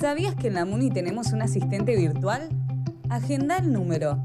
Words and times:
¿Sabías 0.00 0.34
que 0.34 0.46
en 0.46 0.54
la 0.54 0.64
MUNI 0.64 0.90
tenemos 0.90 1.34
un 1.34 1.42
asistente 1.42 1.94
virtual? 1.94 2.48
Agenda 3.10 3.58
el 3.58 3.70
número 3.70 4.16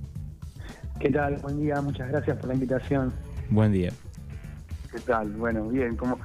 ¿Qué 1.00 1.10
tal? 1.10 1.36
Buen 1.38 1.60
día, 1.60 1.80
muchas 1.82 2.08
gracias 2.08 2.38
por 2.38 2.48
la 2.48 2.54
invitación. 2.54 3.12
Buen 3.50 3.72
día. 3.72 3.92
¿Qué 4.92 5.00
tal? 5.00 5.32
Bueno, 5.32 5.68
bien, 5.68 5.96
como, 5.96 6.18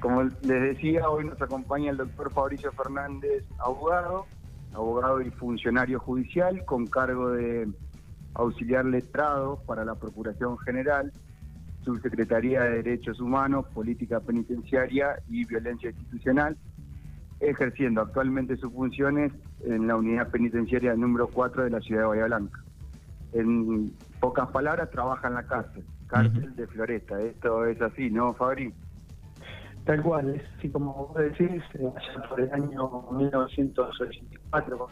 como 0.00 0.24
les 0.24 0.62
decía, 0.62 1.08
hoy 1.08 1.26
nos 1.26 1.40
acompaña 1.40 1.92
el 1.92 1.96
doctor 1.96 2.32
Fabricio 2.32 2.72
Fernández, 2.72 3.44
abogado, 3.58 4.26
abogado 4.74 5.20
y 5.20 5.30
funcionario 5.30 6.00
judicial 6.00 6.64
con 6.64 6.86
cargo 6.88 7.30
de 7.30 7.68
auxiliar 8.38 8.86
letrado 8.86 9.60
para 9.66 9.84
la 9.84 9.94
Procuración 9.96 10.56
General, 10.58 11.12
Subsecretaría 11.84 12.62
de 12.62 12.82
Derechos 12.82 13.20
Humanos, 13.20 13.66
Política 13.74 14.20
Penitenciaria 14.20 15.20
y 15.28 15.44
Violencia 15.44 15.90
Institucional 15.90 16.56
ejerciendo 17.40 18.00
actualmente 18.00 18.56
sus 18.56 18.72
funciones 18.72 19.32
en 19.64 19.86
la 19.86 19.96
unidad 19.96 20.28
penitenciaria 20.28 20.94
número 20.94 21.28
4 21.28 21.64
de 21.64 21.70
la 21.70 21.80
ciudad 21.80 22.02
de 22.02 22.08
Bahía 22.08 22.26
Blanca. 22.26 22.60
En 23.32 23.92
pocas 24.20 24.48
palabras, 24.48 24.90
trabaja 24.90 25.28
en 25.28 25.34
la 25.34 25.44
cárcel, 25.44 25.84
cárcel 26.06 26.54
de 26.56 26.66
Floresta. 26.66 27.20
Esto 27.20 27.64
es 27.66 27.80
así, 27.80 28.10
¿no, 28.10 28.34
Fabri? 28.34 28.72
Tal 29.84 30.02
cual, 30.02 30.34
es 30.34 30.42
así 30.58 30.68
como 30.70 30.92
vos 30.92 31.16
decís, 31.16 31.62
allá 31.74 32.28
por 32.28 32.40
el 32.40 32.52
año 32.52 33.04
1984, 33.12 34.88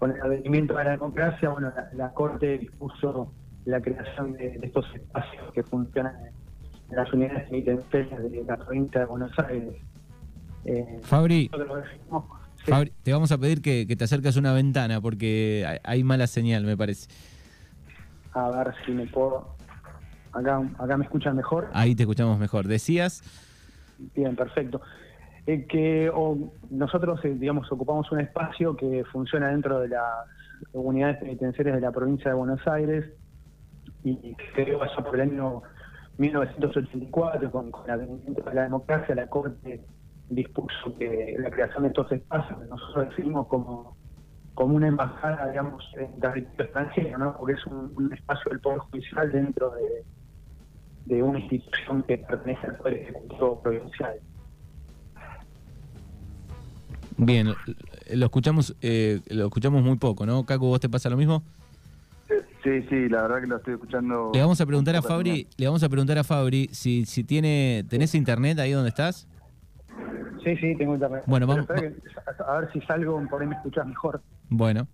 con 0.00 0.16
el 0.16 0.20
advenimiento 0.20 0.74
de 0.76 0.84
la 0.84 0.90
democracia, 0.92 1.50
bueno, 1.50 1.72
la, 1.92 2.12
Corte 2.14 2.58
dispuso 2.58 3.32
la 3.66 3.80
creación 3.80 4.32
de, 4.32 4.58
estos 4.62 4.86
espacios 4.94 5.52
que 5.52 5.62
funcionan 5.62 6.14
en 6.90 6.96
las 6.96 7.12
unidades 7.12 7.48
penitenciarias 7.50 8.30
de 8.32 8.42
la 8.44 8.56
provincia 8.56 9.00
de 9.00 9.06
Buenos 9.06 9.38
Aires 9.38 9.76
eh, 10.64 11.00
Fabri, 11.02 11.50
te 13.02 13.12
vamos 13.12 13.32
a 13.32 13.38
pedir 13.38 13.62
que, 13.62 13.86
te 13.86 14.04
acerques 14.04 14.36
a 14.36 14.40
una 14.40 14.52
ventana 14.52 15.00
porque 15.00 15.78
hay, 15.84 16.04
mala 16.04 16.26
señal, 16.26 16.64
me 16.64 16.76
parece. 16.76 17.08
A 18.32 18.50
ver 18.50 18.74
si 18.84 18.92
me 18.92 19.06
puedo. 19.06 19.56
Acá, 20.32 20.60
acá 20.78 20.96
me 20.96 21.04
escuchan 21.04 21.36
mejor. 21.36 21.70
Ahí 21.72 21.94
te 21.94 22.04
escuchamos 22.04 22.38
mejor. 22.38 22.68
Decías. 22.68 23.22
Bien, 24.14 24.36
perfecto. 24.36 24.80
Eh, 25.46 25.66
que 25.66 26.12
nosotros, 26.70 27.24
eh, 27.24 27.34
digamos, 27.38 27.70
ocupamos 27.72 28.10
un 28.12 28.20
espacio 28.20 28.76
que 28.76 29.04
funciona 29.10 29.48
dentro 29.48 29.80
de 29.80 29.88
las 29.88 30.26
unidades 30.72 31.16
penitenciarias 31.18 31.76
de 31.76 31.80
la 31.80 31.90
provincia 31.90 32.30
de 32.30 32.36
Buenos 32.36 32.66
Aires 32.68 33.06
y 34.04 34.34
que 34.54 34.62
allá 34.62 35.04
por 35.04 35.14
el 35.14 35.22
año 35.22 35.62
1984, 36.18 37.50
con, 37.50 37.70
con 37.70 37.86
la, 37.86 37.96
de 37.96 38.06
la 38.54 38.62
democracia, 38.64 39.14
la 39.14 39.26
Corte 39.26 39.80
dispuso 40.28 40.96
que 40.98 41.36
la 41.38 41.50
creación 41.50 41.82
de 41.82 41.88
estos 41.88 42.12
espacios, 42.12 42.60
que 42.60 42.66
nosotros 42.66 43.08
definimos 43.08 43.46
como, 43.48 43.96
como 44.54 44.76
una 44.76 44.88
embajada, 44.88 45.48
digamos, 45.48 45.84
en 45.96 46.20
territorio 46.20 46.64
extranjero, 46.64 47.18
¿no? 47.18 47.36
porque 47.36 47.54
es 47.54 47.66
un, 47.66 48.12
espacio 48.12 48.50
del 48.50 48.60
Poder 48.60 48.78
Judicial 48.78 49.32
dentro 49.32 49.70
de, 49.70 50.04
de 51.06 51.22
una 51.22 51.40
institución 51.40 52.02
que 52.04 52.18
pertenece 52.18 52.66
al 52.66 52.76
Poder 52.76 52.94
Ejecutivo 52.94 53.60
Provincial. 53.62 54.20
Bien, 57.22 57.54
lo 58.14 58.24
escuchamos 58.24 58.74
eh, 58.80 59.20
lo 59.28 59.44
escuchamos 59.44 59.82
muy 59.82 59.96
poco, 59.96 60.24
¿no? 60.24 60.44
Caco, 60.44 60.66
¿vos 60.66 60.80
te 60.80 60.88
pasa 60.88 61.10
lo 61.10 61.18
mismo? 61.18 61.42
Sí, 62.62 62.82
sí, 62.88 63.08
la 63.08 63.22
verdad 63.22 63.40
que 63.40 63.46
lo 63.46 63.56
estoy 63.56 63.74
escuchando. 63.74 64.30
Le 64.32 64.40
vamos 64.40 64.60
a 64.60 64.66
preguntar 64.66 64.96
a 64.96 65.02
Fabri, 65.02 65.46
le 65.56 65.66
vamos 65.66 65.82
a 65.82 65.88
preguntar 65.88 66.16
a 66.18 66.24
Fabri 66.24 66.68
si 66.72 67.04
si 67.04 67.24
tiene 67.24 67.84
tenés 67.88 68.14
internet 68.14 68.58
ahí 68.58 68.72
donde 68.72 68.88
estás. 68.88 69.28
Sí, 70.42 70.56
sí, 70.56 70.74
tengo 70.76 70.94
internet. 70.94 71.22
Bueno, 71.26 71.46
vamos. 71.46 71.66
a 71.68 72.60
ver 72.60 72.72
si 72.72 72.80
salgo, 72.82 73.22
por 73.28 73.42
ahí 73.42 73.48
me 73.48 73.56
escuchas 73.56 73.86
mejor. 73.86 74.22
Bueno. 74.48 74.86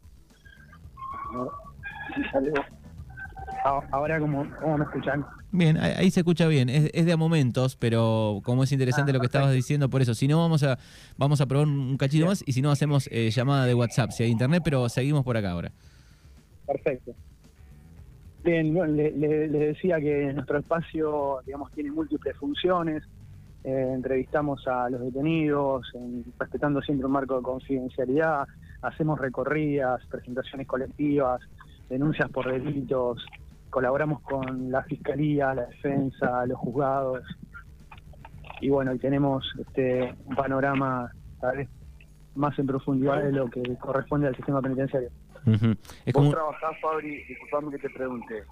Si 2.14 2.24
salgo. 2.32 2.54
Ahora, 3.66 4.20
¿cómo, 4.20 4.44
me 4.44 4.84
escuchan? 4.84 5.26
Bien, 5.50 5.76
ahí 5.76 6.10
se 6.10 6.20
escucha 6.20 6.46
bien. 6.46 6.68
Es, 6.68 7.06
de 7.06 7.12
a 7.12 7.16
momentos, 7.16 7.76
pero 7.76 8.40
como 8.44 8.62
es 8.62 8.72
interesante 8.72 9.10
ah, 9.10 9.14
lo 9.14 9.20
que 9.20 9.26
estabas 9.26 9.52
diciendo, 9.52 9.90
por 9.90 10.02
eso. 10.02 10.14
Si 10.14 10.28
no, 10.28 10.38
vamos 10.38 10.62
a 10.62 10.78
vamos 11.16 11.40
a 11.40 11.46
probar 11.46 11.66
un 11.66 11.96
cachito 11.96 12.26
más 12.26 12.44
y 12.46 12.52
si 12.52 12.62
no, 12.62 12.70
hacemos 12.70 13.08
eh, 13.10 13.30
llamada 13.30 13.66
de 13.66 13.74
WhatsApp 13.74 14.10
si 14.10 14.22
hay 14.22 14.30
internet, 14.30 14.62
pero 14.64 14.88
seguimos 14.88 15.24
por 15.24 15.36
acá 15.36 15.50
ahora. 15.50 15.72
Perfecto. 16.66 17.12
Bien, 18.44 18.72
le, 18.96 19.10
le, 19.10 19.48
decía 19.48 19.98
que 20.00 20.32
nuestro 20.32 20.58
espacio, 20.58 21.40
digamos, 21.44 21.72
tiene 21.72 21.90
múltiples 21.90 22.36
funciones. 22.36 23.02
Eh, 23.64 23.90
entrevistamos 23.94 24.64
a 24.68 24.88
los 24.88 25.00
detenidos, 25.00 25.92
respetando 26.38 26.80
siempre 26.82 27.06
un 27.06 27.12
marco 27.12 27.36
de 27.36 27.42
confidencialidad, 27.42 28.46
hacemos 28.82 29.18
recorridas, 29.18 30.00
presentaciones 30.06 30.68
colectivas, 30.68 31.40
denuncias 31.88 32.30
por 32.30 32.48
delitos, 32.48 33.26
colaboramos 33.76 34.22
con 34.22 34.70
la 34.70 34.82
Fiscalía, 34.84 35.52
la 35.52 35.66
Defensa, 35.66 36.46
los 36.46 36.58
juzgados, 36.58 37.22
y 38.62 38.70
bueno, 38.70 38.94
y 38.94 38.98
tenemos 38.98 39.44
este, 39.60 40.14
un 40.24 40.34
panorama 40.34 41.12
tal 41.42 41.58
vez 41.58 41.68
más 42.34 42.58
en 42.58 42.66
profundidad 42.66 43.22
de 43.22 43.32
lo 43.32 43.50
que 43.50 43.60
corresponde 43.78 44.28
al 44.28 44.34
sistema 44.34 44.62
penitenciario. 44.62 45.10
Vos 45.44 46.30
trabajás, 46.30 46.80
Fabri, 46.80 47.22
disculpame 47.24 47.70
que 47.70 47.86
te 47.86 47.90
pregunte. 47.90 48.44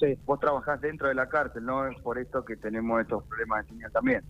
Sí. 0.00 0.18
Vos 0.26 0.40
trabajás 0.40 0.80
dentro 0.80 1.06
de 1.06 1.14
la 1.14 1.28
cárcel, 1.28 1.64
¿no? 1.64 1.86
Es 1.86 1.96
por 2.00 2.18
esto 2.18 2.44
que 2.44 2.56
tenemos 2.56 3.00
estos 3.00 3.22
problemas 3.22 3.64
de 3.66 3.72
señal 3.72 3.92
también. 3.92 4.24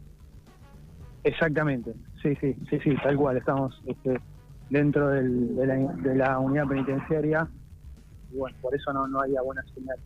Exactamente, 1.24 1.94
sí, 2.22 2.36
sí, 2.42 2.54
sí, 2.68 2.78
sí, 2.80 2.94
tal 3.02 3.16
cual. 3.16 3.38
Estamos 3.38 3.82
este, 3.86 4.20
dentro 4.68 5.08
de, 5.08 6.14
la, 6.14 6.38
unidad 6.38 6.66
penitenciaria 6.66 7.48
y 8.30 8.36
bueno, 8.36 8.54
por 8.60 8.74
eso 8.74 8.92
no, 8.92 9.08
no 9.08 9.22
había 9.22 9.40
buena 9.40 9.62
señal. 9.74 9.96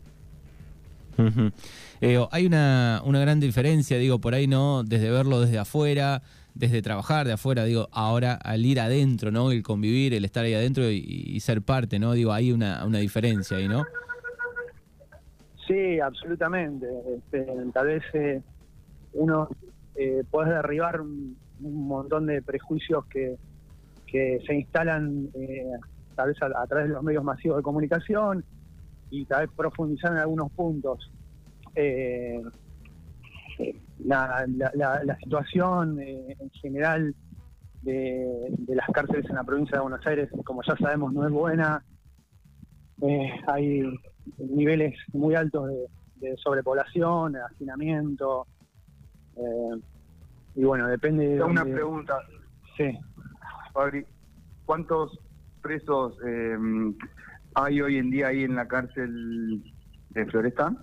Eh, 2.01 2.19
hay 2.31 2.45
una, 2.45 3.01
una 3.05 3.19
gran 3.19 3.39
diferencia, 3.39 3.97
digo, 3.97 4.19
por 4.19 4.33
ahí, 4.33 4.47
¿no? 4.47 4.83
Desde 4.83 5.11
verlo 5.11 5.41
desde 5.41 5.59
afuera, 5.59 6.23
desde 6.53 6.81
trabajar 6.81 7.27
de 7.27 7.33
afuera, 7.33 7.63
digo, 7.63 7.89
ahora 7.91 8.33
al 8.33 8.65
ir 8.65 8.79
adentro, 8.79 9.31
¿no? 9.31 9.51
El 9.51 9.63
convivir, 9.63 10.13
el 10.13 10.25
estar 10.25 10.43
ahí 10.43 10.53
adentro 10.53 10.89
y, 10.89 11.39
ser 11.39 11.61
parte, 11.61 11.99
¿no? 11.99 12.13
Digo, 12.13 12.33
hay 12.33 12.51
una, 12.51 12.85
una 12.85 12.99
diferencia 12.99 13.57
ahí, 13.57 13.67
¿no? 13.67 13.85
Sí, 15.67 15.99
absolutamente. 15.99 16.87
Este, 17.17 17.45
tal 17.73 17.87
vez 17.87 18.03
eh, 18.13 18.41
uno 19.13 19.47
eh, 19.95 20.23
podés 20.29 20.49
derribar 20.49 21.01
un, 21.01 21.37
montón 21.59 22.25
de 22.25 22.41
prejuicios 22.41 23.05
que, 23.05 23.37
que 24.07 24.41
se 24.47 24.55
instalan 24.55 25.29
eh, 25.35 25.71
tal 26.15 26.29
vez 26.29 26.37
a, 26.41 26.65
través 26.65 26.87
de 26.87 26.93
los 26.95 27.03
medios 27.03 27.23
masivos 27.23 27.57
de 27.57 27.63
comunicación 27.63 28.43
y 29.11 29.25
tal 29.25 29.45
vez 29.45 29.55
profundizar 29.55 30.13
en 30.13 30.17
algunos 30.19 30.51
puntos. 30.53 31.11
Eh, 31.75 32.41
la, 34.03 34.45
la, 34.73 35.17
situación 35.23 35.99
eh, 36.01 36.35
en 36.39 36.49
general 36.51 37.13
de, 37.83 38.51
las 38.69 38.87
cárceles 38.87 39.29
en 39.29 39.35
la 39.35 39.43
provincia 39.43 39.77
de 39.77 39.83
Buenos 39.83 40.05
Aires, 40.07 40.29
como 40.43 40.61
ya 40.63 40.75
sabemos, 40.77 41.13
no 41.13 41.25
es 41.27 41.31
buena. 41.31 41.83
hay 43.47 43.83
niveles 44.39 44.95
muy 45.13 45.35
altos 45.35 45.67
de, 45.67 45.87
de 46.29 46.37
sobrepoblación, 46.37 47.35
hacinamiento, 47.35 48.47
eh, 49.35 49.81
y 50.55 50.63
bueno, 50.63 50.87
depende 50.87 51.27
de... 51.27 51.43
Una 51.43 51.61
dónde- 51.61 51.75
pregunta, 51.75 52.17
Sí. 52.77 52.97
Fabri, 53.73 54.05
¿cuántos 54.65 55.19
presos 55.61 56.15
eh, 56.25 56.57
hay 57.55 57.81
hoy 57.81 57.97
en 57.97 58.11
día 58.11 58.27
ahí 58.27 58.43
en 58.43 58.55
la 58.55 58.67
cárcel 58.67 59.63
de 60.09 60.25
Floresta? 60.27 60.73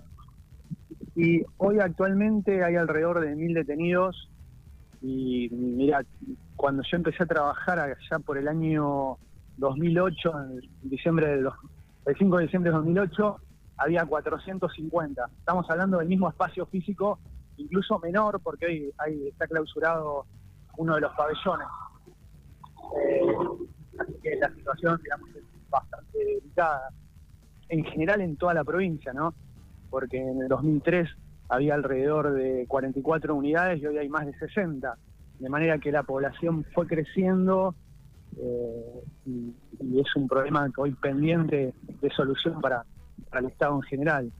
Y 1.15 1.43
hoy 1.57 1.79
actualmente 1.79 2.63
hay 2.63 2.75
alrededor 2.75 3.19
de 3.21 3.35
mil 3.35 3.53
detenidos 3.53 4.29
y 5.01 5.49
mira, 5.51 6.03
cuando 6.55 6.83
yo 6.83 6.97
empecé 6.97 7.23
a 7.23 7.27
trabajar 7.27 7.79
allá 7.79 8.19
por 8.25 8.37
el 8.37 8.47
año 8.47 9.17
2008, 9.57 10.31
en 10.83 10.89
diciembre 10.89 11.27
del 11.27 11.49
el 12.05 12.17
5 12.17 12.37
de 12.37 12.43
diciembre 12.43 12.71
de 12.71 12.77
2008, 12.77 13.37
había 13.77 14.05
450. 14.05 15.29
Estamos 15.39 15.69
hablando 15.69 15.99
del 15.99 16.07
mismo 16.07 16.29
espacio 16.29 16.65
físico, 16.65 17.19
incluso 17.57 17.99
menor, 17.99 18.39
porque 18.41 18.65
hoy 18.65 18.93
ahí 18.97 19.27
está 19.27 19.47
clausurado 19.47 20.25
uno 20.77 20.95
de 20.95 21.01
los 21.01 21.13
pabellones. 21.13 21.67
Eh, 22.97 23.21
así 23.99 24.13
que 24.23 24.35
la 24.37 24.49
situación, 24.55 24.99
digamos, 25.03 25.29
bastante 25.69 26.17
delicada. 26.17 26.89
En 27.69 27.83
general 27.85 28.21
en 28.21 28.35
toda 28.35 28.53
la 28.53 28.63
provincia, 28.63 29.13
¿no? 29.13 29.33
porque 29.89 30.17
en 30.17 30.41
el 30.41 30.47
2003 30.47 31.09
había 31.49 31.73
alrededor 31.73 32.33
de 32.33 32.65
44 32.67 33.35
unidades 33.35 33.81
y 33.81 33.87
hoy 33.87 33.97
hay 33.97 34.09
más 34.09 34.25
de 34.25 34.33
60. 34.37 34.95
De 35.39 35.49
manera 35.49 35.79
que 35.79 35.91
la 35.91 36.03
población 36.03 36.65
fue 36.73 36.85
creciendo 36.85 37.73
eh, 38.37 39.03
y, 39.25 39.53
y 39.81 39.99
es 39.99 40.15
un 40.15 40.27
problema 40.27 40.69
hoy 40.77 40.93
pendiente 40.93 41.73
de 42.01 42.09
solución 42.11 42.61
para, 42.61 42.85
para 43.29 43.41
el 43.41 43.47
Estado 43.47 43.75
en 43.75 43.81
general. 43.83 44.31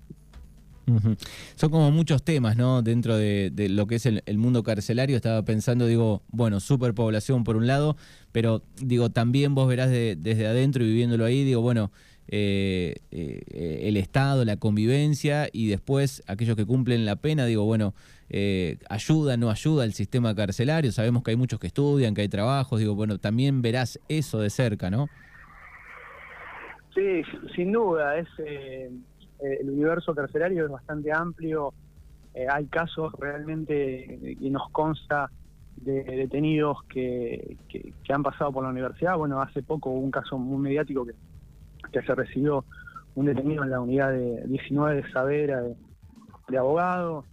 Son 1.55 1.69
como 1.69 1.91
muchos 1.91 2.23
temas, 2.23 2.57
¿no? 2.57 2.81
Dentro 2.81 3.17
de, 3.17 3.51
lo 3.69 3.87
que 3.87 3.95
es 3.95 4.05
el, 4.05 4.37
mundo 4.37 4.63
carcelario. 4.63 5.15
Estaba 5.15 5.43
pensando, 5.43 5.85
digo, 5.85 6.23
bueno, 6.29 6.59
superpoblación 6.59 7.43
por 7.43 7.55
un 7.55 7.67
lado, 7.67 7.97
pero 8.31 8.63
digo, 8.81 9.09
también 9.09 9.55
vos 9.55 9.67
verás 9.67 9.89
de- 9.89 10.15
desde 10.17 10.47
adentro 10.47 10.83
y 10.83 10.87
viviéndolo 10.87 11.25
ahí, 11.25 11.43
digo, 11.43 11.61
bueno, 11.61 11.91
eh, 12.31 12.97
eh, 13.11 13.79
el 13.83 13.97
Estado, 13.97 14.45
la 14.45 14.57
convivencia 14.57 15.49
y 15.51 15.67
después 15.67 16.23
aquellos 16.27 16.55
que 16.55 16.65
cumplen 16.65 17.05
la 17.05 17.15
pena, 17.15 17.45
digo, 17.45 17.65
bueno, 17.65 17.95
eh, 18.29 18.77
ayuda, 18.87 19.35
no 19.37 19.49
ayuda 19.49 19.83
el 19.83 19.93
sistema 19.93 20.35
carcelario. 20.35 20.91
Sabemos 20.91 21.23
que 21.23 21.31
hay 21.31 21.37
muchos 21.37 21.59
que 21.59 21.67
estudian, 21.67 22.13
que 22.13 22.21
hay 22.21 22.29
trabajos, 22.29 22.79
digo, 22.79 22.93
bueno, 22.93 23.17
también 23.17 23.63
verás 23.63 23.99
eso 24.07 24.39
de 24.39 24.51
cerca, 24.51 24.91
¿no? 24.91 25.07
Sí, 26.93 27.21
sin 27.55 27.71
duda, 27.71 28.17
es 28.19 28.27
eh, 28.39 28.91
el 29.39 29.69
universo 29.69 30.13
carcelario 30.13 30.65
es 30.65 30.71
bastante 30.71 31.11
amplio. 31.11 31.73
Eh, 32.33 32.45
hay 32.49 32.67
casos 32.67 33.13
realmente, 33.17 34.31
eh, 34.31 34.37
y 34.39 34.49
nos 34.49 34.69
consta, 34.71 35.29
de 35.75 36.03
detenidos 36.03 36.83
que, 36.89 37.57
que, 37.69 37.93
que 38.03 38.13
han 38.13 38.21
pasado 38.21 38.51
por 38.51 38.63
la 38.63 38.69
universidad. 38.69 39.17
Bueno, 39.17 39.41
hace 39.41 39.63
poco 39.63 39.91
hubo 39.91 39.99
un 39.99 40.11
caso 40.11 40.37
muy 40.37 40.59
mediático 40.59 41.05
que, 41.05 41.13
que 41.93 42.01
se 42.01 42.15
recibió 42.15 42.65
un 43.15 43.27
detenido 43.27 43.63
en 43.63 43.69
la 43.69 43.79
unidad 43.79 44.11
de 44.11 44.43
19 44.47 45.01
de 45.01 45.11
Savera 45.11 45.61
de, 45.61 45.75
de 46.49 46.57
abogado. 46.57 47.23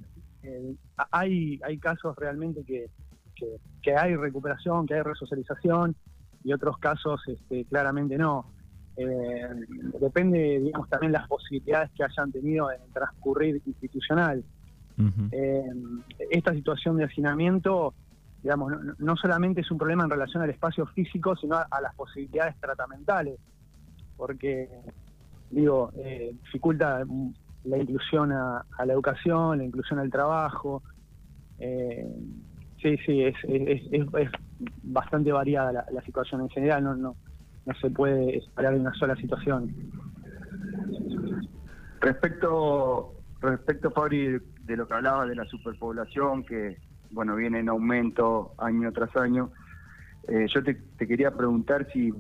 Eh, 0.45 0.77
hay, 1.11 1.61
hay 1.65 1.79
casos 1.79 2.15
realmente 2.17 2.63
que, 2.65 2.87
que 3.83 3.97
hay 3.97 4.15
recuperación, 4.15 4.87
que 4.87 4.95
hay 4.95 5.03
resocialización, 5.03 5.97
y 6.47 6.53
otros 6.53 6.79
casos 6.79 7.21
este, 7.27 7.65
claramente 7.65 8.17
no. 8.17 8.47
Eh, 8.97 9.49
depende, 10.01 10.59
digamos, 10.61 10.89
también 10.89 11.13
las 11.13 11.27
posibilidades 11.29 11.91
que 11.95 12.03
hayan 12.05 12.33
tenido 12.33 12.71
en 12.73 12.81
el 12.83 12.93
transcurrir 12.93 13.61
institucional. 13.67 14.45
Eh, 15.31 15.63
esta 16.31 16.53
situación 16.55 16.97
de 16.97 17.05
hacinamiento, 17.05 17.95
digamos, 18.43 18.71
no, 18.73 18.95
no 18.99 19.17
solamente 19.17 19.61
es 19.61 19.71
un 19.71 19.77
problema 19.79 20.05
en 20.05 20.11
relación 20.11 20.43
al 20.43 20.51
espacio 20.51 20.87
físico, 20.87 21.37
sino 21.37 21.57
a, 21.57 21.67
a 21.71 21.81
las 21.83 21.95
posibilidades 21.95 22.57
tratamentales, 22.59 23.39
porque, 24.17 24.71
digo, 25.51 25.91
eh, 25.97 26.31
dificulta 26.33 27.05
la 27.65 27.77
inclusión 27.79 28.33
a, 28.33 28.65
a 28.79 28.87
la 28.87 28.93
educación, 28.95 29.59
la 29.59 29.65
inclusión 29.65 29.99
al 29.99 30.11
trabajo. 30.11 30.83
Eh, 31.59 32.09
sí, 32.81 32.97
sí, 33.05 33.23
es, 33.25 33.35
es, 33.45 33.83
es- 33.93 34.07
es 34.15 34.31
bastante 34.83 35.33
variada 35.33 35.73
la, 35.73 35.87
la 35.91 36.03
situación 36.03 36.41
en 36.43 36.49
general, 36.49 36.83
no, 36.85 36.95
no, 36.97 37.17
no 37.67 37.75
se 37.75 37.91
puede 37.91 38.39
esperar 38.39 38.75
de 38.75 38.81
una 38.81 38.95
sola 38.95 39.17
situación. 39.17 39.75
Respecto, 42.01 43.15
respecto 43.41 43.91
Fabri, 43.91 44.39
de 44.65 44.77
lo 44.77 44.87
que 44.87 44.95
hablaba 44.95 45.27
de 45.27 45.35
la 45.35 45.45
superpoblación, 45.47 46.45
que 46.45 46.79
bueno 47.11 47.35
viene 47.37 47.61
en 47.61 47.69
aumento 47.69 48.55
año 48.59 48.93
tras 48.93 49.15
año, 49.17 49.51
eh, 50.29 50.47
yo 50.53 50.63
te, 50.63 50.75
te 50.75 51.07
quería 51.07 51.33
preguntar 51.33 51.87
si 51.93 52.13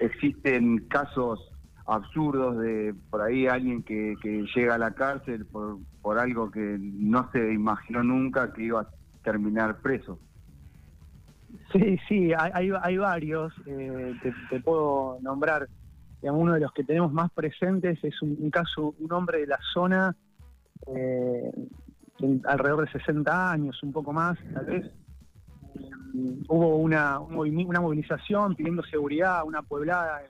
existen 0.00 0.86
casos 0.88 1.40
absurdos 1.86 2.58
de 2.58 2.94
por 3.10 3.22
ahí 3.22 3.46
alguien 3.46 3.82
que, 3.82 4.14
que 4.20 4.44
llega 4.54 4.74
a 4.74 4.78
la 4.78 4.92
cárcel 4.92 5.46
por, 5.46 5.78
por 6.02 6.18
algo 6.18 6.50
que 6.50 6.76
no 6.78 7.30
se 7.32 7.52
imaginó 7.52 8.02
nunca 8.02 8.52
que 8.52 8.64
iba 8.64 8.80
a 8.82 8.88
terminar 9.22 9.80
preso. 9.80 10.18
Sí, 11.72 11.98
sí, 12.08 12.32
hay, 12.36 12.70
hay, 12.82 12.96
varios. 12.96 13.52
eh, 13.66 14.14
te, 14.50 14.60
puedo 14.60 15.18
nombrar. 15.20 15.68
Uno 16.22 16.54
de 16.54 16.60
los 16.60 16.72
que 16.72 16.82
tenemos 16.82 17.12
más 17.12 17.30
presentes 17.30 18.02
es 18.02 18.20
un, 18.20 18.50
caso, 18.50 18.94
un 18.98 19.12
hombre 19.12 19.40
de 19.40 19.46
la 19.46 19.58
zona, 19.72 20.16
eh, 20.88 21.52
de 22.18 22.40
alrededor 22.46 22.86
de 22.86 22.98
60 22.98 23.52
años, 23.52 23.80
un 23.82 23.92
poco 23.92 24.12
más, 24.12 24.36
tal 24.52 24.66
vez. 24.66 24.90
Mm, 26.14 26.42
Hubo 26.48 26.76
una, 26.76 27.20
una 27.20 27.80
movilización 27.80 28.56
pidiendo 28.56 28.82
seguridad, 28.84 29.44
una 29.44 29.62
pueblada 29.62 30.22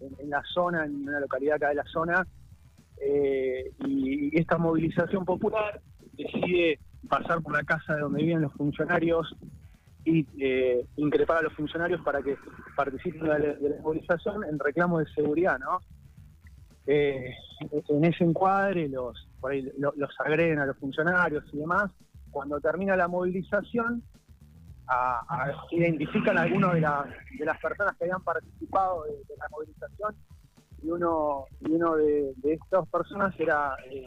en 0.00 0.30
la 0.30 0.42
zona, 0.54 0.84
en 0.84 1.08
una 1.08 1.18
localidad 1.18 1.56
acá 1.56 1.70
de 1.70 1.76
la 1.76 1.84
zona, 1.86 2.26
eh, 3.00 3.72
y, 3.84 4.36
y 4.36 4.38
esta 4.38 4.58
movilización 4.58 5.24
popular 5.24 5.80
decide 6.12 6.78
pasar 7.08 7.42
por 7.42 7.52
la 7.52 7.62
casa 7.62 7.94
de 7.94 8.00
donde 8.02 8.22
viven 8.22 8.42
los 8.42 8.52
funcionarios 8.52 9.34
y 10.06 10.24
eh, 10.38 10.86
increpar 10.96 11.38
a 11.38 11.42
los 11.42 11.52
funcionarios 11.54 12.00
para 12.02 12.22
que 12.22 12.38
participen 12.76 13.24
de 13.24 13.58
la, 13.68 13.80
movilización 13.82 14.44
en 14.44 14.56
reclamo 14.58 15.00
de 15.00 15.06
seguridad, 15.06 15.58
¿no? 15.58 15.80
Eh, 16.86 17.34
en 17.88 18.04
ese 18.04 18.22
encuadre 18.22 18.88
los 18.88 19.28
por 19.40 19.50
ahí 19.50 19.68
lo- 19.78 19.92
los 19.96 20.10
agreden 20.20 20.60
a 20.60 20.66
los 20.66 20.76
funcionarios 20.78 21.44
y 21.52 21.58
demás. 21.58 21.90
Cuando 22.30 22.60
termina 22.60 22.96
la 22.96 23.08
movilización, 23.08 24.02
identifican 25.72 26.38
a 26.38 26.42
algunos 26.42 26.74
de, 26.74 26.80
la- 26.82 27.08
de 27.36 27.44
las 27.44 27.60
personas 27.60 27.96
que 27.96 28.04
habían 28.04 28.22
participado 28.22 29.02
de, 29.04 29.36
la 29.36 29.48
movilización 29.50 30.14
y 30.82 30.90
uno 30.90 31.46
y 31.62 31.72
uno 31.72 31.96
de, 31.96 32.32
de 32.36 32.52
estas 32.54 32.86
personas 32.88 33.34
era 33.40 33.74
eh, 33.90 34.06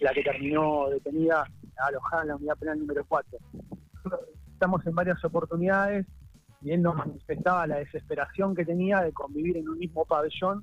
la 0.00 0.14
que 0.14 0.22
terminó 0.22 0.88
detenida 0.88 1.44
alojada 1.76 2.22
en 2.22 2.28
la 2.28 2.36
unidad 2.36 2.56
penal 2.56 2.78
número 2.78 3.04
4 3.06 3.38
estamos 4.62 4.86
en 4.86 4.94
varias 4.94 5.24
oportunidades 5.24 6.06
y 6.60 6.70
él 6.70 6.82
nos 6.82 6.94
manifestaba 6.94 7.66
la 7.66 7.78
desesperación 7.78 8.54
que 8.54 8.64
tenía 8.64 9.00
de 9.00 9.12
convivir 9.12 9.56
en 9.56 9.68
un 9.68 9.76
mismo 9.76 10.04
pabellón 10.04 10.62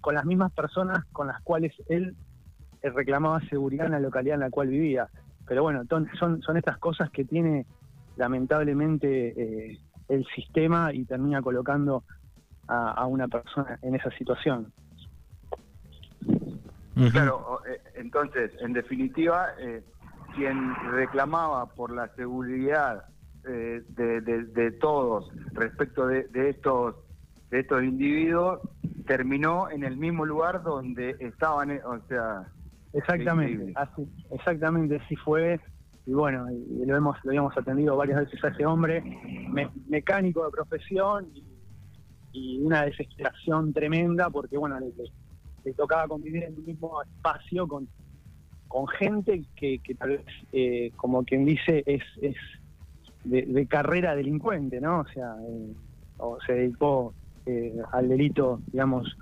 con 0.00 0.14
las 0.14 0.24
mismas 0.24 0.52
personas 0.52 1.04
con 1.06 1.26
las 1.26 1.42
cuales 1.42 1.74
él 1.88 2.14
reclamaba 2.80 3.40
seguridad 3.48 3.86
en 3.86 3.92
la 3.92 3.98
localidad 3.98 4.34
en 4.34 4.42
la 4.42 4.50
cual 4.50 4.68
vivía. 4.68 5.08
Pero 5.48 5.64
bueno, 5.64 5.82
son, 6.16 6.40
son 6.42 6.56
estas 6.56 6.78
cosas 6.78 7.10
que 7.10 7.24
tiene 7.24 7.66
lamentablemente 8.16 9.08
eh, 9.72 9.80
el 10.06 10.24
sistema 10.26 10.92
y 10.92 11.04
termina 11.04 11.42
colocando 11.42 12.04
a, 12.68 12.92
a 12.92 13.06
una 13.06 13.26
persona 13.26 13.80
en 13.82 13.96
esa 13.96 14.12
situación. 14.12 14.72
Claro, 17.10 17.62
eh, 17.66 17.80
entonces, 17.96 18.52
en 18.60 18.74
definitiva, 18.74 19.48
eh, 19.58 19.82
quien 20.36 20.72
reclamaba 20.92 21.66
por 21.66 21.90
la 21.90 22.06
seguridad 22.14 23.06
eh, 23.44 23.82
de, 23.88 24.20
de- 24.20 24.44
de 24.44 24.70
todos 24.72 25.30
respecto 25.52 26.06
de, 26.06 26.24
de 26.28 26.50
estos 26.50 26.96
de 27.50 27.60
estos 27.60 27.82
individuos 27.82 28.60
terminó 29.06 29.68
en 29.70 29.82
el 29.82 29.96
mismo 29.96 30.24
lugar 30.24 30.62
donde 30.62 31.16
estaban, 31.18 31.70
eh, 31.72 31.80
o 31.84 31.98
sea, 32.06 32.48
Exactamente, 32.92 33.72
así, 33.76 34.08
exactamente 34.30 34.96
así 34.96 35.16
fue. 35.16 35.60
Y 36.06 36.12
bueno, 36.12 36.46
y 36.50 36.84
lo 36.86 36.96
hemos 36.96 37.16
lo 37.24 37.32
hemos 37.32 37.56
atendido 37.56 37.96
varias 37.96 38.20
veces 38.20 38.42
a 38.44 38.48
ese 38.48 38.64
hombre, 38.66 39.00
me- 39.02 39.70
mecánico 39.88 40.44
de 40.44 40.50
profesión 40.50 41.30
y, 41.34 41.44
y 42.32 42.60
una 42.60 42.84
desesperación 42.84 43.72
tremenda 43.72 44.30
porque 44.30 44.56
bueno, 44.56 44.78
le, 44.78 45.74
tocaba 45.74 46.06
convivir 46.08 46.44
en 46.44 46.56
un 46.58 46.64
mismo 46.64 47.02
espacio 47.02 47.66
con, 47.68 47.88
con 48.68 48.86
gente 48.88 49.44
que, 49.56 49.80
que 49.80 49.94
tal 49.94 50.10
vez, 50.10 50.24
eh, 50.52 50.92
como 50.96 51.24
quien 51.24 51.44
dice, 51.44 51.82
es, 51.86 52.02
es 52.22 52.36
de, 53.24 53.42
de 53.42 53.66
carrera 53.66 54.14
delincuente, 54.14 54.80
¿no? 54.80 55.00
O 55.00 55.06
sea, 55.08 55.34
eh, 55.48 55.72
o 56.18 56.38
se 56.46 56.52
dedicó 56.52 57.14
eh, 57.46 57.76
al 57.92 58.08
delito, 58.08 58.60
digamos, 58.72 59.16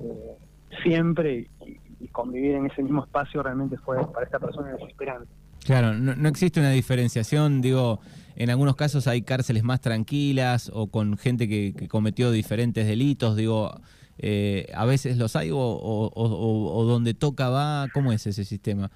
eh, 0.00 0.36
siempre 0.82 1.48
y, 1.66 1.78
y 2.00 2.08
convivir 2.08 2.56
en 2.56 2.66
ese 2.66 2.82
mismo 2.82 3.04
espacio 3.04 3.42
realmente 3.42 3.76
fue 3.78 3.96
para 4.12 4.26
esta 4.26 4.38
persona 4.38 4.72
desesperante. 4.72 5.28
Claro, 5.64 5.94
no, 5.94 6.28
existe 6.28 6.60
una 6.60 6.70
diferenciación, 6.70 7.60
digo, 7.60 7.98
en 8.36 8.50
algunos 8.50 8.76
casos 8.76 9.08
hay 9.08 9.22
cárceles 9.22 9.64
más 9.64 9.80
tranquilas 9.80 10.70
o 10.72 10.86
con 10.88 11.18
gente 11.18 11.48
que, 11.48 11.88
cometió 11.88 12.30
diferentes 12.30 12.86
delitos, 12.86 13.34
digo, 13.34 13.80
eh, 14.18 14.70
a 14.74 14.84
veces 14.84 15.16
los 15.16 15.34
hay 15.34 15.50
o, 15.52 16.84
donde 16.86 17.14
toca 17.14 17.48
va, 17.48 17.88
¿cómo 17.92 18.12
es 18.12 18.28
ese 18.28 18.44
sistema? 18.44 18.92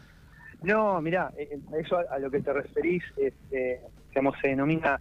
No, 0.62 1.00
mira, 1.00 1.33
eh, 1.37 1.59
eso 1.83 1.99
a, 2.09 2.19
lo 2.21 2.31
que 2.31 2.40
te 2.40 2.52
referís, 2.52 3.02
es, 3.17 3.35
digamos, 4.11 4.35
se 4.43 4.49
denomina 4.49 5.00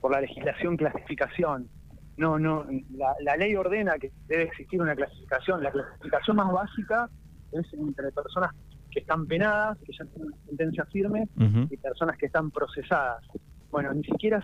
por 0.00 0.12
la 0.12 0.20
legislación 0.20 0.76
clasificación. 0.76 1.68
No, 2.16 2.38
no, 2.38 2.66
la, 2.90 3.14
la 3.20 3.36
ley 3.36 3.54
ordena 3.54 3.98
que 3.98 4.10
debe 4.26 4.44
existir 4.44 4.80
una 4.80 4.94
clasificación. 4.94 5.62
La 5.62 5.70
clasificación 5.70 6.36
más 6.36 6.52
básica 6.52 7.08
es 7.52 7.72
entre 7.72 8.12
personas 8.12 8.52
que 8.90 9.00
están 9.00 9.26
penadas, 9.26 9.78
que 9.78 9.92
ya 9.92 10.04
tienen 10.04 10.28
una 10.32 10.36
sentencia 10.46 10.84
firme, 10.86 11.28
y 11.70 11.76
personas 11.76 12.16
que 12.18 12.26
están 12.26 12.50
procesadas. 12.50 13.24
Bueno, 13.70 13.94
ni 13.94 14.02
siquiera 14.02 14.42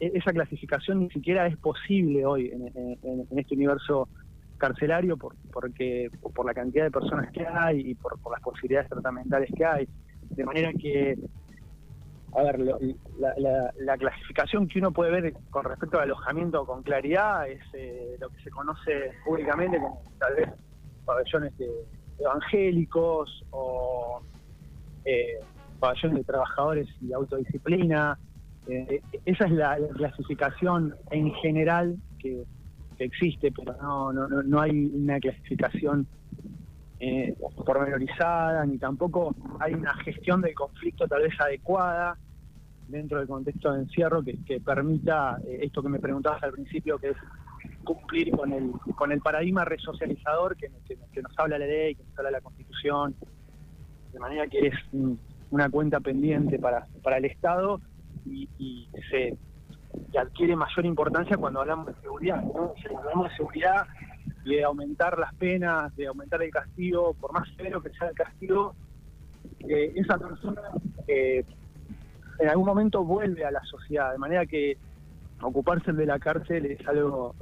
e, 0.00 0.12
esa 0.14 0.32
clasificación 0.32 1.00
ni 1.00 1.10
siquiera 1.10 1.46
es 1.46 1.56
posible 1.58 2.24
hoy 2.24 2.50
en, 2.50 3.38
este 3.38 3.54
universo 3.54 4.08
carcelario 4.56 5.16
por, 5.16 5.34
porque 5.52 6.08
por 6.34 6.46
la 6.46 6.54
cantidad 6.54 6.84
de 6.84 6.90
personas 6.90 7.30
que 7.32 7.46
hay 7.46 7.80
y 7.80 7.94
por, 7.94 8.18
las 8.30 8.40
posibilidades 8.40 8.88
tratamentales 8.88 9.50
que 9.54 9.64
hay. 9.64 9.88
De 10.30 10.44
manera 10.44 10.72
que, 10.72 11.18
a 12.34 12.42
ver, 12.42 12.58
la, 12.58 13.98
clasificación 13.98 14.66
que 14.66 14.78
uno 14.78 14.90
puede 14.90 15.10
ver 15.10 15.34
con 15.50 15.64
respecto 15.64 15.98
al 15.98 16.04
alojamiento 16.04 16.64
con 16.64 16.82
claridad 16.82 17.48
es 17.48 17.60
eh, 17.74 18.16
lo 18.18 18.30
que 18.30 18.42
se 18.42 18.50
conoce 18.50 19.12
públicamente 19.24 19.78
como 19.78 20.02
tal 20.18 20.34
vez 20.36 20.48
pabellones 21.04 21.56
de 21.58 21.70
evangélicos 22.18 23.44
o 23.50 24.22
eh, 25.04 25.40
pabellones 25.78 26.18
de 26.18 26.24
trabajadores 26.24 26.88
y 27.02 27.12
autodisciplina. 27.12 28.18
Eh, 28.66 29.02
esa 29.26 29.44
es 29.44 29.52
la, 29.52 29.76
clasificación 29.94 30.94
en 31.10 31.34
general 31.34 31.96
que, 32.18 32.44
existe, 32.98 33.50
pero 33.50 33.74
no, 33.82 34.12
no, 34.12 34.28
no 34.28 34.60
hay 34.60 34.70
una 34.94 35.18
clasificación 35.18 36.06
eh, 37.04 37.34
pormenorizada, 37.66 38.64
ni 38.64 38.78
tampoco 38.78 39.34
hay 39.58 39.74
una 39.74 39.92
gestión 40.04 40.40
del 40.40 40.54
conflicto 40.54 41.08
tal 41.08 41.22
vez 41.22 41.34
adecuada 41.40 42.16
dentro 42.86 43.18
del 43.18 43.26
contexto 43.26 43.72
de 43.72 43.80
encierro 43.80 44.22
que, 44.22 44.60
permita 44.60 45.36
eh, 45.44 45.58
esto 45.62 45.82
que 45.82 45.88
me 45.88 45.98
preguntabas 45.98 46.40
al 46.44 46.52
principio, 46.52 46.98
que 46.98 47.08
es 47.08 47.16
cumplir 47.82 48.30
con 48.30 48.52
el, 48.52 48.70
con 48.94 49.10
el 49.10 49.20
paradigma 49.20 49.64
resocializador 49.64 50.56
que, 50.56 50.70
nos 51.20 51.38
habla 51.40 51.58
la 51.58 51.66
ley, 51.66 51.96
que 51.96 52.04
nos 52.04 52.16
habla 52.16 52.30
la 52.30 52.40
Constitución, 52.40 53.16
de 54.12 54.20
manera 54.20 54.46
que 54.46 54.68
es 54.68 54.74
una 55.50 55.68
cuenta 55.70 55.98
pendiente 55.98 56.60
para, 56.60 56.86
para 57.02 57.16
el 57.16 57.24
Estado 57.24 57.80
y, 58.26 58.88
se 59.10 59.36
adquiere 60.16 60.54
mayor 60.54 60.86
importancia 60.86 61.36
cuando 61.36 61.62
hablamos 61.62 61.88
de 61.88 61.94
seguridad. 62.00 62.40
¿no? 62.44 62.74
Si 62.80 62.94
hablamos 62.94 63.28
de 63.28 63.36
seguridad 63.36 63.88
de 64.44 64.64
aumentar 64.64 65.18
las 65.18 65.34
penas, 65.34 65.94
de 65.96 66.06
aumentar 66.06 66.42
el 66.42 66.50
castigo, 66.50 67.14
por 67.14 67.32
más 67.32 67.48
severo 67.56 67.82
que 67.82 67.90
sea 67.90 68.08
el 68.08 68.14
castigo, 68.14 68.74
esa 69.60 70.18
persona 70.18 70.62
eh, 71.06 71.44
en 72.38 72.48
algún 72.48 72.66
momento 72.66 73.04
vuelve 73.04 73.44
a 73.44 73.50
la 73.50 73.62
sociedad, 73.64 74.12
de 74.12 74.18
manera 74.18 74.46
que 74.46 74.76
ocuparse 75.40 75.92
de 75.92 76.06
la 76.06 76.18
cárcel 76.18 76.66
es 76.66 76.86
algo 76.86 77.34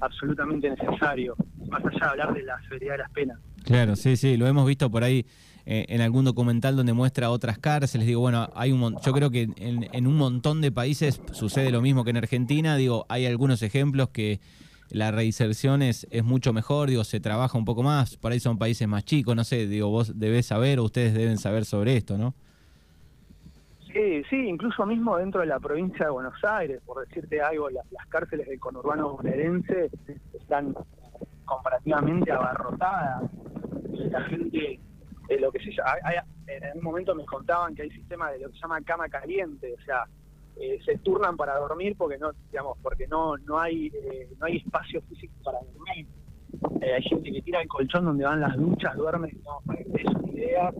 absolutamente 0.00 0.70
necesario, 0.70 1.36
más 1.68 1.84
allá 1.84 1.98
de 1.98 2.06
hablar 2.06 2.34
de 2.34 2.42
la 2.42 2.60
severidad 2.62 2.92
de 2.92 2.98
las 2.98 3.10
penas. 3.10 3.38
Claro, 3.64 3.96
sí, 3.96 4.16
sí, 4.16 4.36
lo 4.36 4.46
hemos 4.46 4.66
visto 4.66 4.90
por 4.90 5.04
ahí 5.04 5.26
eh, 5.66 5.86
en 5.88 6.00
algún 6.00 6.24
documental 6.24 6.76
donde 6.76 6.92
muestra 6.92 7.30
otras 7.30 7.58
cárceles. 7.58 8.06
Digo, 8.06 8.20
bueno, 8.20 8.48
hay 8.54 8.72
un, 8.72 8.96
yo 9.04 9.12
creo 9.12 9.30
que 9.30 9.48
en, 9.56 10.06
un 10.06 10.16
montón 10.16 10.60
de 10.60 10.72
países 10.72 11.20
sucede 11.32 11.70
lo 11.70 11.82
mismo 11.82 12.02
que 12.02 12.10
en 12.10 12.16
Argentina. 12.16 12.76
Digo, 12.76 13.04
hay 13.08 13.26
algunos 13.26 13.62
ejemplos 13.62 14.08
que 14.08 14.40
la 14.92 15.10
reinserción 15.10 15.82
es, 15.82 16.06
es 16.10 16.24
mucho 16.24 16.52
mejor, 16.52 16.88
digo, 16.88 17.04
se 17.04 17.20
trabaja 17.20 17.56
un 17.56 17.64
poco 17.64 17.82
más, 17.82 18.16
por 18.16 18.32
ahí 18.32 18.40
son 18.40 18.58
países 18.58 18.86
más 18.88 19.04
chicos, 19.04 19.36
no 19.36 19.44
sé, 19.44 19.66
digo, 19.66 19.88
vos 19.88 20.18
debés 20.18 20.46
saber 20.46 20.78
o 20.78 20.84
ustedes 20.84 21.14
deben 21.14 21.38
saber 21.38 21.64
sobre 21.64 21.96
esto, 21.96 22.18
¿no? 22.18 22.34
Sí, 23.92 24.22
sí, 24.30 24.36
incluso 24.36 24.86
mismo 24.86 25.16
dentro 25.16 25.40
de 25.40 25.48
la 25.48 25.58
provincia 25.58 26.06
de 26.06 26.12
Buenos 26.12 26.44
Aires, 26.44 26.80
por 26.86 27.04
decirte 27.06 27.40
algo, 27.40 27.68
las, 27.70 27.84
cárceles 28.08 28.48
del 28.48 28.60
conurbano 28.60 29.16
bonaerense 29.16 29.90
están 30.32 30.74
comparativamente 31.44 32.30
abarrotadas. 32.30 33.30
La 34.10 34.20
gente, 34.22 34.80
eh, 35.28 35.40
lo 35.40 35.50
que 35.50 35.58
se 35.60 35.70
en 35.70 36.78
un 36.78 36.84
momento 36.84 37.14
me 37.14 37.24
contaban 37.24 37.74
que 37.74 37.82
hay 37.82 37.90
sistema 37.90 38.30
de 38.30 38.40
lo 38.40 38.48
que 38.48 38.54
se 38.54 38.60
llama 38.60 38.80
cama 38.82 39.08
caliente, 39.08 39.74
o 39.74 39.84
sea, 39.84 40.04
eh, 40.60 40.78
se 40.84 40.98
turnan 40.98 41.38
para 41.38 41.56
dormir 41.56 41.94
porque 41.96 42.18
no, 42.18 42.32
digamos, 42.50 42.76
porque 42.82 43.06
no 43.06 43.38
no 43.38 43.58
hay 43.58 43.86
eh, 43.86 44.28
no 44.38 44.44
hay 44.44 44.58
espacio 44.58 45.00
físico 45.08 45.32
para 45.42 45.58
dormir. 45.60 46.06
hay 46.82 47.02
gente 47.02 47.32
que 47.32 47.40
tira 47.40 47.62
el 47.62 47.68
colchón 47.68 48.04
donde 48.04 48.24
van 48.24 48.42
las 48.42 48.56
duchas, 48.58 48.94
duerme, 48.94 49.32
no, 49.42 49.60
para 49.64 49.80
una 49.86 50.30
idea, 50.30 50.70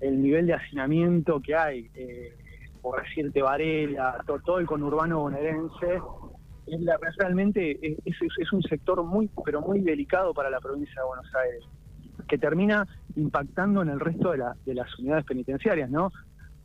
el 0.00 0.22
nivel 0.22 0.46
de 0.46 0.54
hacinamiento 0.54 1.38
que 1.40 1.54
hay, 1.54 1.90
eh, 1.94 2.34
por 2.80 3.02
decirte 3.02 3.42
Varela, 3.42 4.24
todo, 4.26 4.58
el 4.58 4.66
conurbano 4.66 5.20
bonaerense, 5.20 6.00
es 6.66 6.80
la, 6.80 6.98
realmente 7.18 7.78
es, 7.82 8.52
un 8.52 8.62
sector 8.62 9.02
muy, 9.02 9.30
pero 9.44 9.60
muy 9.60 9.80
delicado 9.80 10.32
para 10.32 10.48
la 10.48 10.60
provincia 10.60 11.02
de 11.02 11.06
Buenos 11.06 11.34
Aires, 11.34 11.62
que 12.26 12.38
termina 12.38 12.86
impactando 13.16 13.82
en 13.82 13.90
el 13.90 14.00
resto 14.00 14.32
de, 14.32 14.42
de 14.64 14.74
las 14.74 14.98
unidades 14.98 15.26
penitenciarias, 15.26 15.90
¿no? 15.90 16.10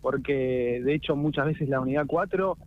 Porque 0.01 0.81
de 0.83 0.93
hecho 0.93 1.15
muchas 1.15 1.45
veces 1.45 1.67
la 1.69 1.81
unidad 1.81 2.05
4 2.07 2.57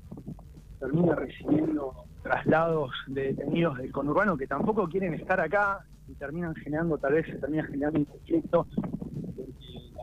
termina 0.78 1.14
recibiendo 1.14 2.04
traslados 2.22 2.90
de 3.06 3.32
detenidos 3.32 3.78
del 3.78 3.90
conurbano 3.90 4.36
que 4.36 4.46
tampoco 4.46 4.88
quieren 4.88 5.14
estar 5.14 5.40
acá 5.40 5.84
y 6.08 6.14
terminan 6.14 6.54
generando, 6.54 6.98
tal 6.98 7.14
vez 7.14 7.26
termina 7.40 7.64
generando 7.64 8.00
un 8.00 8.04
conflicto 8.04 8.66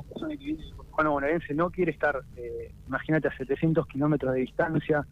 persona 0.09 0.37
que 0.37 0.43
viene 0.43 0.63
del 0.63 0.73
conurbano 0.73 1.11
bonaerense 1.11 1.53
no 1.53 1.69
quiere 1.69 1.91
estar, 1.91 2.21
eh, 2.35 2.73
imagínate, 2.87 3.27
a 3.27 3.37
700 3.37 3.87
kilómetros 3.87 4.33
de 4.33 4.41
distancia, 4.41 5.05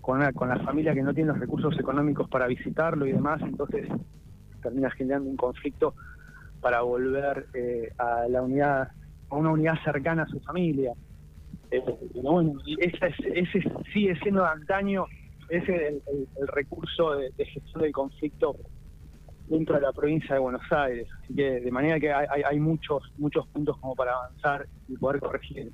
con, 0.00 0.20
con 0.32 0.48
la 0.48 0.58
familia 0.60 0.94
que 0.94 1.02
no 1.02 1.14
tiene 1.14 1.28
los 1.28 1.38
recursos 1.38 1.78
económicos 1.78 2.28
para 2.28 2.46
visitarlo 2.46 3.06
y 3.06 3.12
demás, 3.12 3.40
entonces 3.42 3.86
termina 4.62 4.90
generando 4.90 5.28
un 5.28 5.36
conflicto 5.36 5.94
para 6.60 6.82
volver 6.82 7.46
eh, 7.54 7.92
a 7.98 8.26
la 8.28 8.42
unidad, 8.42 8.88
a 9.28 9.34
una 9.34 9.50
unidad 9.50 9.74
cercana 9.84 10.24
a 10.24 10.26
su 10.26 10.40
familia. 10.40 10.92
Eh, 11.70 11.82
bueno, 12.14 12.54
ese, 12.78 13.14
ese 13.34 13.62
sigue 13.92 14.18
siendo 14.20 14.42
de 14.42 14.48
antaño, 14.48 15.06
ese 15.48 15.88
es 15.88 15.94
el, 16.38 16.48
recurso 16.48 17.12
de, 17.16 17.30
de, 17.36 17.44
gestión 17.46 17.82
del 17.82 17.92
conflicto 17.92 18.56
dentro 19.50 19.74
de 19.74 19.82
la 19.82 19.92
provincia 19.92 20.34
de 20.34 20.40
Buenos 20.40 20.62
Aires. 20.70 21.08
Así 21.22 21.34
que 21.34 21.60
de 21.60 21.70
manera 21.70 21.98
que 22.00 22.12
hay, 22.12 22.58
muchos 22.58 23.02
muchos 23.18 23.46
puntos 23.48 23.76
como 23.78 23.94
para 23.94 24.12
avanzar 24.12 24.66
y 24.88 24.96
poder 24.96 25.20
corregir. 25.20 25.72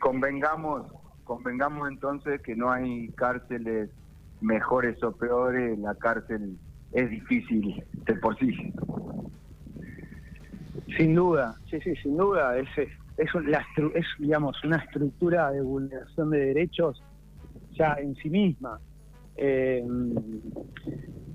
Convengamos, 0.00 0.90
convengamos 1.24 1.88
entonces 1.88 2.40
que 2.42 2.56
no 2.56 2.70
hay 2.70 3.08
cárceles 3.10 3.90
mejores 4.40 5.02
o 5.02 5.12
peores, 5.12 5.78
la 5.78 5.94
cárcel 5.94 6.56
es 6.92 7.10
difícil 7.10 7.82
de 8.06 8.14
por 8.14 8.38
sí. 8.38 8.72
Sin 10.96 11.14
duda, 11.14 11.56
sí, 11.70 11.78
sí, 11.80 11.94
sin 11.96 12.16
duda, 12.16 12.58
es, 12.58 12.68
es, 13.16 13.30
es 13.94 14.06
digamos, 14.18 14.62
una 14.64 14.76
estructura 14.76 15.50
de 15.50 15.60
vulneración 15.60 16.30
de 16.30 16.38
derechos 16.46 17.02
ya 17.72 17.94
en 17.94 18.14
sí 18.16 18.30
misma. 18.30 18.80
Eh, 19.36 19.84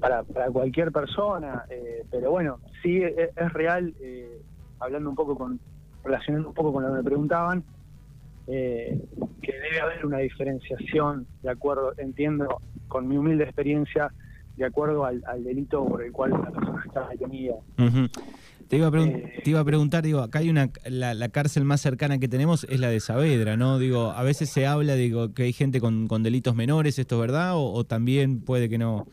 para, 0.01 0.23
para 0.23 0.47
cualquier 0.49 0.91
persona, 0.91 1.63
eh, 1.69 2.03
pero 2.09 2.31
bueno, 2.31 2.59
sí 2.81 3.01
es, 3.03 3.53
real, 3.53 3.93
eh, 4.01 4.41
hablando 4.79 5.11
un 5.11 5.15
poco 5.15 5.37
con, 5.37 5.59
relacionando 6.03 6.49
un 6.49 6.55
poco 6.55 6.73
con 6.73 6.83
lo 6.83 6.89
que 6.89 6.95
me 6.95 7.03
preguntaban, 7.03 7.63
eh, 8.47 8.99
que 9.43 9.53
debe 9.53 9.79
haber 9.79 10.05
una 10.05 10.17
diferenciación, 10.17 11.27
de 11.43 11.51
acuerdo, 11.51 11.93
entiendo, 11.97 12.61
con 12.87 13.07
mi 13.07 13.15
humilde 13.15 13.43
experiencia, 13.43 14.11
de 14.57 14.65
acuerdo 14.65 15.05
al, 15.05 15.21
delito 15.43 15.85
por 15.85 16.03
el 16.03 16.11
cual 16.11 16.31
la 16.31 16.51
persona 16.51 16.83
está 16.85 17.07
detenida. 17.09 17.55
Te 18.71 18.77
iba, 18.77 18.87
a 18.87 18.91
te 18.91 19.49
iba 19.49 19.59
a 19.59 19.65
preguntar, 19.65 20.03
digo, 20.03 20.21
acá 20.21 20.39
hay 20.39 20.49
una, 20.49 20.69
la, 20.85 21.29
cárcel 21.29 21.65
más 21.65 21.81
cercana 21.81 22.17
que 22.17 22.27
tenemos 22.27 22.63
es 22.63 22.79
la 22.79 22.87
de 22.87 22.99
Saavedra, 22.99 23.57
¿no? 23.57 23.77
Digo, 23.77 24.11
a 24.11 24.23
veces 24.23 24.49
se 24.49 24.65
habla, 24.65 24.95
digo, 24.95 25.33
que 25.33 25.43
hay 25.43 25.53
gente 25.53 25.79
con, 25.79 26.07
con 26.07 26.23
delitos 26.23 26.55
menores, 26.55 26.97
¿esto 26.97 27.15
es 27.15 27.21
verdad? 27.21 27.51
o 27.55 27.83
también 27.83 28.41
puede 28.41 28.69
que 28.69 28.77
no? 28.77 29.05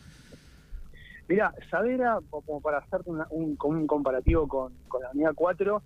Mira, 1.29 1.55
Saavedra, 1.71 2.21
como 2.31 2.63
para 2.63 2.79
hacer 2.79 3.03
un, 3.05 3.23
un, 3.61 3.87
comparativo 3.87 4.49
con, 4.49 4.73
la 5.03 5.11
unidad 5.13 5.33
4, 5.35 5.83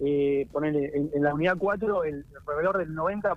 eh, 0.00 0.46
en, 0.62 1.22
la 1.22 1.34
unidad 1.34 1.56
4 1.58 2.04
el, 2.04 2.24
alrededor 2.46 2.78
del 2.78 2.94
90%, 2.94 3.34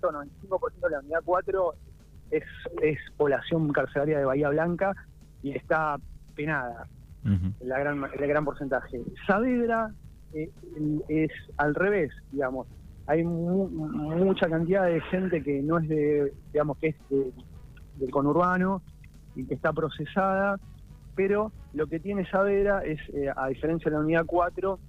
95% 0.00 0.72
de 0.82 0.90
la 0.90 1.00
unidad 1.00 1.22
4 1.24 1.74
es, 2.30 2.44
es 2.82 2.98
población 3.16 3.72
carcelaria 3.72 4.18
de 4.18 4.26
Bahía 4.26 4.50
Blanca 4.50 4.92
y 5.42 5.52
está 5.52 5.96
penada, 6.36 6.86
la 7.60 7.78
gran, 7.78 8.02
el 8.18 8.26
gran 8.26 8.44
porcentaje. 8.44 9.00
Saavedra 9.26 9.92
eh, 10.32 10.50
es 11.08 11.30
al 11.56 11.74
revés, 11.74 12.12
digamos. 12.30 12.66
hay 13.06 13.24
mu- 13.24 13.68
mucha 13.68 14.48
cantidad 14.48 14.86
de 14.86 15.00
gente 15.02 15.42
que 15.42 15.60
no 15.62 15.78
es 15.78 15.88
de, 15.88 16.32
digamos, 16.52 16.78
que 16.78 16.88
es 16.88 16.96
de- 17.10 17.32
del 17.96 18.10
conurbano 18.10 18.82
y 19.34 19.44
que 19.46 19.54
está 19.54 19.72
procesada, 19.72 20.56
pero 21.14 21.52
lo 21.72 21.86
que 21.88 22.00
tiene 22.00 22.24
Saavedra 22.30 22.82
es, 22.84 23.00
eh, 23.12 23.30
a 23.34 23.48
diferencia 23.48 23.90
de 23.90 23.96
la 23.96 24.02
unidad 24.04 24.24
4, 24.26 24.80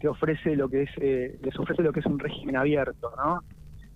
que 0.00 0.08
ofrece 0.08 0.56
lo 0.56 0.68
que 0.68 0.82
es, 0.82 0.90
eh, 1.00 1.38
les 1.42 1.58
ofrece 1.58 1.82
lo 1.82 1.92
que 1.92 2.00
es 2.00 2.06
un 2.06 2.18
régimen 2.18 2.56
abierto, 2.56 3.10
¿no? 3.16 3.42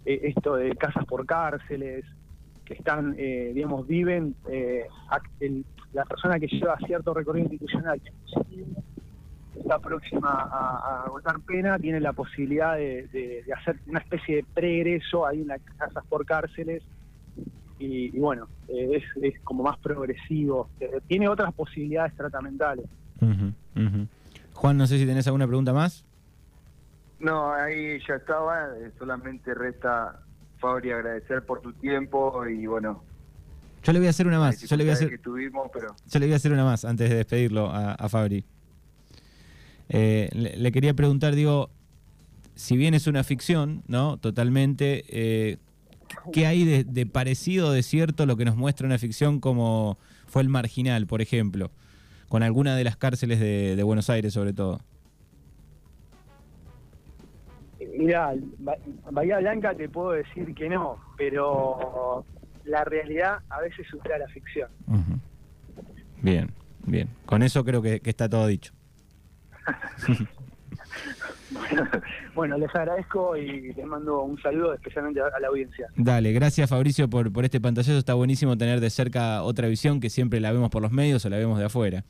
Eh, 0.04 0.20
esto 0.34 0.54
de 0.54 0.74
casas 0.76 1.04
por 1.04 1.26
cárceles, 1.26 2.04
que 2.64 2.74
están, 2.74 3.14
eh, 3.18 3.50
digamos, 3.54 3.86
viven, 3.86 4.36
el- 5.40 5.64
la 5.92 6.04
persona 6.04 6.38
que 6.38 6.46
lleva 6.46 6.76
cierto 6.86 7.14
recorrido 7.14 7.44
institucional 7.52 8.00
está 9.56 9.78
próxima 9.78 10.28
a, 10.30 10.78
a 11.02 11.02
agotar 11.06 11.40
pena, 11.40 11.78
tiene 11.78 12.00
la 12.00 12.12
posibilidad 12.12 12.76
de, 12.76 13.08
de- 13.08 13.42
de 13.46 13.52
hacer 13.52 13.78
una 13.86 13.98
especie 14.00 14.36
de 14.36 14.44
pregreso 14.54 15.26
ahí 15.26 15.40
en 15.42 15.48
las 15.48 15.60
casas 15.76 16.04
por 16.08 16.24
cárceles. 16.24 16.82
Y, 17.78 18.16
y 18.16 18.18
bueno, 18.20 18.48
eh, 18.68 18.96
es, 18.96 19.22
es 19.22 19.40
como 19.42 19.62
más 19.62 19.78
progresivo. 19.78 20.68
Eh, 20.80 21.00
tiene 21.06 21.28
otras 21.28 21.52
posibilidades 21.54 22.14
tratamentales. 22.16 22.86
Ujú. 23.20 23.52
Juan, 24.54 24.76
no 24.76 24.86
sé 24.86 24.98
si 24.98 25.06
tenés 25.06 25.26
alguna 25.26 25.46
pregunta 25.46 25.72
más. 25.72 26.04
No, 27.20 27.52
ahí 27.52 27.98
ya 28.06 28.14
estaba, 28.16 28.68
eh, 28.78 28.92
solamente 28.98 29.54
resta, 29.54 30.20
Fabri, 30.58 30.90
agradecer 30.92 31.44
por 31.44 31.60
tu 31.60 31.72
tiempo 31.72 32.46
y 32.46 32.66
bueno, 32.66 33.04
Yo 33.84 33.92
le 33.92 33.98
voy 33.98 34.06
a 34.08 34.10
hacer 34.10 34.26
una 34.26 34.38
más. 34.38 34.60
Yo 34.62 34.76
le 34.76 34.84
voy 34.84 34.90
a 34.90 34.94
hacer, 34.94 35.08
que 35.08 35.18
tuvimos, 35.18 35.68
pero 35.72 35.94
yo 36.06 36.18
le 36.18 36.26
voy 36.26 36.32
a 36.32 36.36
hacer 36.36 36.52
una 36.52 36.64
más 36.64 36.84
antes 36.84 37.08
de 37.08 37.16
despedirlo 37.16 37.70
a, 37.70 37.94
a 37.94 38.08
Fabri. 38.08 38.44
Eh, 39.88 40.28
le, 40.32 40.56
le 40.56 40.72
quería 40.72 40.94
preguntar, 40.94 41.34
digo, 41.34 41.70
si 42.54 42.76
bien 42.76 42.92
es 42.94 43.06
una 43.06 43.24
ficción, 43.24 43.82
¿no? 43.86 44.18
Totalmente, 44.18 45.04
eh, 45.08 45.56
¿qué 46.32 46.46
hay 46.46 46.64
de, 46.64 46.84
de 46.84 47.06
parecido, 47.06 47.72
de 47.72 47.82
cierto, 47.82 48.26
lo 48.26 48.36
que 48.36 48.44
nos 48.44 48.56
muestra 48.56 48.86
una 48.86 48.98
ficción 48.98 49.40
como 49.40 49.96
fue 50.26 50.42
el 50.42 50.48
Marginal, 50.48 51.06
por 51.06 51.22
ejemplo? 51.22 51.70
Con 52.28 52.42
alguna 52.42 52.76
de 52.76 52.84
las 52.84 52.96
cárceles 52.96 53.40
de, 53.40 53.76
de 53.76 53.82
Buenos 53.82 54.10
Aires, 54.10 54.34
sobre 54.34 54.52
todo. 54.52 54.80
Mira, 57.96 58.34
Bahía 59.10 59.38
Blanca 59.38 59.74
te 59.74 59.88
puedo 59.88 60.10
decir 60.10 60.54
que 60.54 60.68
no, 60.68 60.98
pero 61.16 62.24
la 62.68 62.84
realidad 62.84 63.38
a 63.48 63.60
veces 63.60 63.86
supera 63.88 64.18
la 64.18 64.28
ficción. 64.28 64.70
Bien, 66.22 66.50
bien. 66.84 67.08
Con 67.26 67.42
eso 67.42 67.64
creo 67.64 67.82
que, 67.82 68.00
que 68.00 68.10
está 68.10 68.28
todo 68.28 68.46
dicho. 68.46 68.72
Bueno, 72.34 72.56
les 72.58 72.72
agradezco 72.74 73.36
y 73.36 73.72
les 73.72 73.84
mando 73.84 74.22
un 74.22 74.40
saludo 74.40 74.74
especialmente 74.74 75.20
a 75.20 75.26
a 75.26 75.40
la 75.40 75.48
audiencia. 75.48 75.88
Dale, 75.96 76.32
gracias 76.32 76.70
Fabricio 76.70 77.08
por, 77.08 77.32
por 77.32 77.44
este 77.44 77.60
pantallazo. 77.60 77.98
Está 77.98 78.14
buenísimo 78.14 78.56
tener 78.56 78.80
de 78.80 78.90
cerca 78.90 79.42
otra 79.42 79.66
visión 79.66 79.98
que 80.00 80.10
siempre 80.10 80.40
la 80.40 80.52
vemos 80.52 80.70
por 80.70 80.82
los 80.82 80.92
medios 80.92 81.24
o 81.24 81.30
la 81.30 81.36
vemos 81.36 81.58
de 81.58 81.64
afuera. 81.64 82.04